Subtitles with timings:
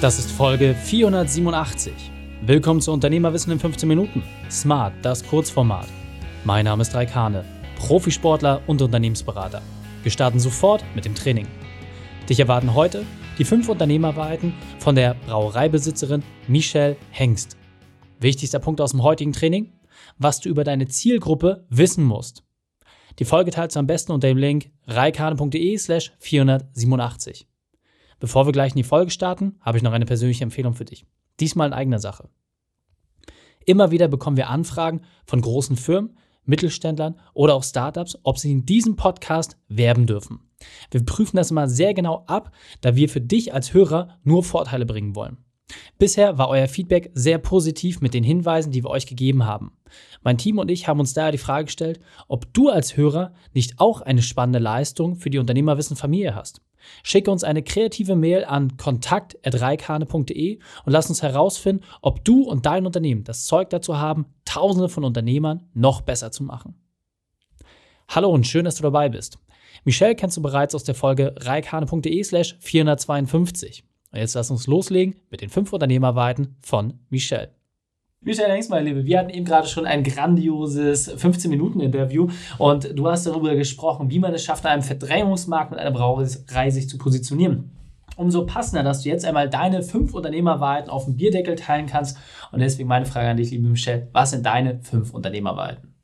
[0.00, 1.92] Das ist Folge 487.
[2.40, 4.22] Willkommen zu Unternehmerwissen in 15 Minuten.
[4.50, 5.88] Smart, das Kurzformat.
[6.42, 7.44] Mein Name ist Raik Hane,
[7.76, 9.60] Profisportler und Unternehmensberater.
[10.02, 11.46] Wir starten sofort mit dem Training.
[12.30, 13.04] Dich erwarten heute
[13.36, 17.58] die fünf Unternehmerwahrheiten von der Brauereibesitzerin Michelle Hengst.
[18.20, 19.70] Wichtigster Punkt aus dem heutigen Training?
[20.16, 22.42] Was du über deine Zielgruppe wissen musst.
[23.18, 27.49] Die Folge teilst du am besten unter dem Link reikane.de slash 487.
[28.20, 31.06] Bevor wir gleich in die Folge starten, habe ich noch eine persönliche Empfehlung für dich.
[31.40, 32.28] Diesmal in eigener Sache.
[33.66, 38.66] Immer wieder bekommen wir Anfragen von großen Firmen, Mittelständlern oder auch Startups, ob sie in
[38.66, 40.40] diesem Podcast werben dürfen.
[40.90, 42.52] Wir prüfen das immer sehr genau ab,
[42.82, 45.38] da wir für dich als Hörer nur Vorteile bringen wollen.
[45.98, 49.72] Bisher war euer Feedback sehr positiv mit den Hinweisen, die wir euch gegeben haben.
[50.22, 53.78] Mein Team und ich haben uns daher die Frage gestellt, ob du als Hörer nicht
[53.78, 56.62] auch eine spannende Leistung für die Unternehmerwissen Familie hast.
[57.02, 62.86] Schicke uns eine kreative Mail an kontakt.reikane.de und lass uns herausfinden, ob du und dein
[62.86, 66.74] Unternehmen das Zeug dazu haben, Tausende von Unternehmern noch besser zu machen.
[68.08, 69.38] Hallo und schön, dass du dabei bist.
[69.84, 73.84] Michelle kennst du bereits aus der Folge reikane.de slash 452.
[74.12, 77.50] Und jetzt lass uns loslegen mit den fünf Unternehmerweiten von Michelle.
[78.22, 83.26] Michelle Hengst, meine Liebe, wir hatten eben gerade schon ein grandioses 15-Minuten-Interview und du hast
[83.26, 87.70] darüber gesprochen, wie man es schafft, in einem Verdrängungsmarkt mit einer Brauerei sich zu positionieren.
[88.16, 92.18] Umso passender, dass du jetzt einmal deine fünf Unternehmerweiten auf dem Bierdeckel teilen kannst.
[92.52, 95.94] Und deswegen meine Frage an dich, liebe Michelle, was sind deine fünf Unternehmerweiten?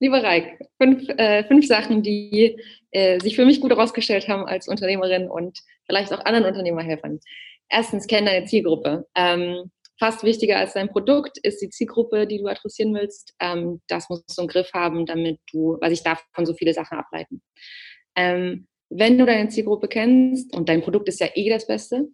[0.00, 2.58] Lieber Reik, fünf, äh, fünf Sachen, die
[2.90, 7.20] äh, sich für mich gut herausgestellt haben als Unternehmerin und vielleicht auch anderen Unternehmerhelfern.
[7.68, 9.06] Erstens, kenne deine Zielgruppe.
[9.14, 13.34] Ähm, fast wichtiger als dein Produkt ist die Zielgruppe, die du adressieren willst.
[13.40, 16.98] Ähm, das musst du im Griff haben, damit du, weil sich davon so viele Sachen
[16.98, 17.42] ableiten.
[18.16, 22.08] Ähm, wenn du deine Zielgruppe kennst und dein Produkt ist ja eh das Beste,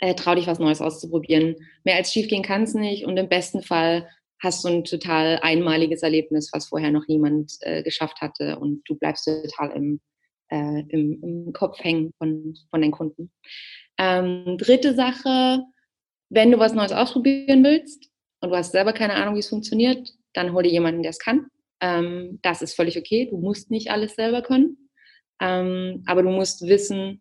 [0.00, 1.56] äh, trau dich was Neues auszuprobieren.
[1.84, 4.08] Mehr als schief gehen kann es nicht und im besten Fall
[4.40, 8.96] hast du ein total einmaliges Erlebnis, was vorher noch niemand äh, geschafft hatte und du
[8.96, 10.00] bleibst total im,
[10.48, 13.30] äh, im, im, Kopf hängen von, von den Kunden.
[13.98, 15.62] Ähm, dritte Sache,
[16.30, 18.10] wenn du was Neues ausprobieren willst
[18.40, 21.18] und du hast selber keine Ahnung, wie es funktioniert, dann hol dir jemanden, der es
[21.18, 21.46] kann.
[21.80, 23.26] Ähm, das ist völlig okay.
[23.30, 24.90] Du musst nicht alles selber können.
[25.40, 27.20] Ähm, aber du musst wissen,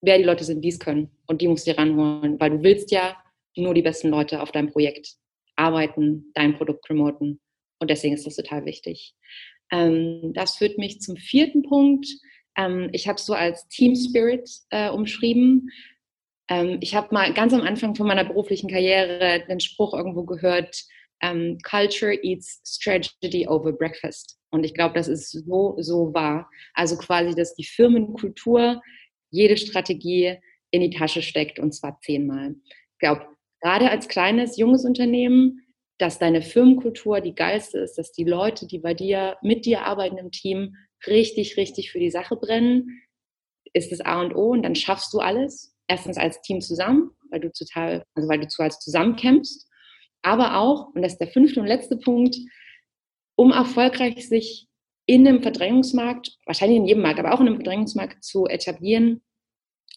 [0.00, 1.10] wer die Leute sind, die es können.
[1.26, 3.16] Und die musst du dir ranholen, weil du willst ja
[3.56, 5.16] nur die besten Leute auf deinem Projekt
[5.58, 7.40] arbeiten, dein Produkt promoten.
[7.80, 9.14] Und deswegen ist das total wichtig.
[9.70, 12.06] Ähm, das führt mich zum vierten Punkt.
[12.56, 15.70] Ähm, ich habe es so als Team Spirit äh, umschrieben.
[16.48, 20.84] Ähm, ich habe mal ganz am Anfang von meiner beruflichen Karriere den Spruch irgendwo gehört,
[21.20, 24.38] ähm, Culture eats strategy over breakfast.
[24.50, 26.48] Und ich glaube, das ist so, so wahr.
[26.74, 28.80] Also quasi, dass die Firmenkultur
[29.30, 30.36] jede Strategie
[30.70, 32.54] in die Tasche steckt und zwar zehnmal.
[32.64, 33.26] Ich glaube,
[33.60, 35.60] gerade als kleines, junges Unternehmen,
[35.98, 40.16] dass deine Firmenkultur die geilste ist, dass die Leute, die bei dir, mit dir arbeiten
[40.16, 40.76] im Team,
[41.06, 43.02] richtig, richtig für die Sache brennen,
[43.72, 47.40] ist das A und O und dann schaffst du alles erstens als Team zusammen, weil
[47.40, 49.68] du total, also weil du zu als zusammenkämpfst,
[50.22, 52.36] aber auch, und das ist der fünfte und letzte Punkt,
[53.36, 54.68] um erfolgreich sich
[55.06, 59.22] in einem Verdrängungsmarkt, wahrscheinlich in jedem Markt, aber auch in einem Verdrängungsmarkt zu etablieren,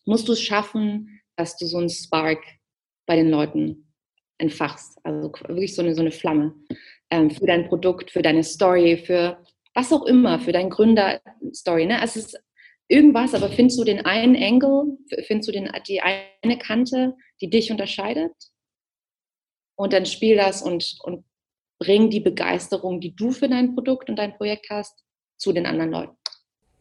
[0.06, 2.40] musst du es schaffen, dass du so einen Spark
[3.06, 3.94] bei den Leuten
[4.38, 4.98] entfachst.
[5.04, 6.56] Also wirklich so eine, so eine Flamme
[7.10, 11.86] ähm, für dein Produkt, für deine Story, für was auch immer, für dein Gründer-Story.
[11.86, 12.00] Ne?
[12.00, 12.44] Also es ist
[12.88, 17.72] irgendwas, aber findest du den einen Angle, findest du den, die eine Kante, die dich
[17.72, 18.34] unterscheidet?
[19.78, 21.26] Und dann spiel das und, und
[21.80, 25.04] bring die Begeisterung, die du für dein Produkt und dein Projekt hast,
[25.38, 26.21] zu den anderen Leuten.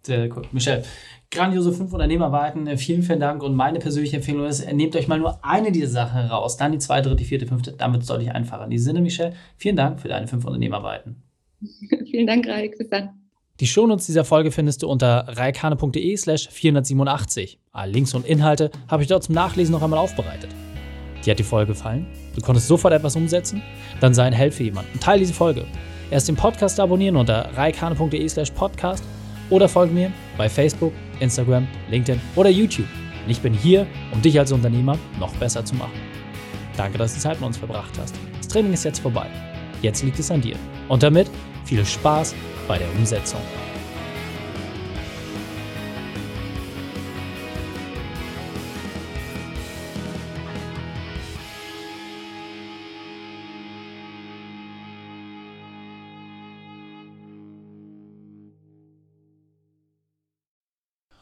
[0.02, 0.42] Sehr cool.
[0.52, 0.82] Michelle,
[1.30, 2.76] grandiose fünf Unternehmerweiten.
[2.78, 3.42] Vielen, vielen Dank.
[3.42, 6.78] Und meine persönliche Empfehlung ist, nehmt euch mal nur eine dieser Sachen raus, dann die
[6.78, 7.72] zweite, dritte, vierte, fünfte.
[7.72, 8.64] Dann wird es deutlich einfacher.
[8.64, 11.22] In diesem Sinne, Michelle, vielen Dank für deine fünf Unternehmerweiten.
[12.10, 12.78] vielen Dank, Raik.
[12.78, 13.10] Bis dann.
[13.60, 17.58] Die Shownotes dieser Folge findest du unter reikane.de slash 487.
[17.72, 20.48] Alle Links und Inhalte habe ich dort zum Nachlesen noch einmal aufbereitet.
[21.24, 22.06] Dir hat die Folge gefallen?
[22.34, 23.60] Du konntest sofort etwas umsetzen?
[24.00, 25.66] Dann sei ein Held für jemanden und teile diese Folge.
[26.10, 29.04] Erst den Podcast abonnieren unter reikane.de slash podcast
[29.50, 32.86] oder folge mir bei Facebook, Instagram, LinkedIn oder YouTube.
[33.24, 35.92] Und ich bin hier, um dich als Unternehmer noch besser zu machen.
[36.76, 38.14] Danke, dass du Zeit mit uns verbracht hast.
[38.38, 39.26] Das Training ist jetzt vorbei.
[39.82, 40.56] Jetzt liegt es an dir.
[40.88, 41.30] Und damit
[41.64, 42.34] viel Spaß
[42.66, 43.40] bei der Umsetzung.